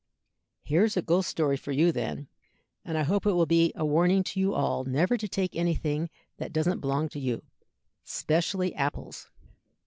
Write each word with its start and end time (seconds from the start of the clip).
Here's 0.63 0.97
a 0.97 1.03
ghost 1.03 1.29
story 1.29 1.55
for 1.55 1.71
you, 1.71 1.91
then, 1.91 2.27
and 2.83 2.97
I 2.97 3.03
hope 3.03 3.27
it 3.27 3.33
will 3.33 3.45
be 3.45 3.71
a 3.75 3.85
warning 3.85 4.23
to 4.23 4.39
you 4.39 4.55
all 4.55 4.83
never 4.83 5.15
to 5.15 5.27
take 5.27 5.55
anything 5.55 6.09
that 6.37 6.51
doesn't 6.51 6.79
belong 6.79 7.07
to 7.09 7.19
you, 7.19 7.43
'specially 8.03 8.73
apples. 8.73 9.29